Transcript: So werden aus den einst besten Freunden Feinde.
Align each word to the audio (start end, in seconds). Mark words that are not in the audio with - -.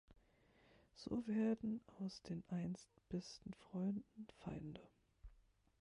So 0.95 1.27
werden 1.27 1.79
aus 1.99 2.23
den 2.23 2.41
einst 2.49 2.89
besten 3.09 3.53
Freunden 3.53 4.25
Feinde. 4.39 4.81